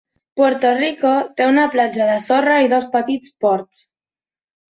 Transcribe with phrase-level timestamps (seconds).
[0.39, 3.87] Puerto Rico té una platja de sorra i dos petits ports.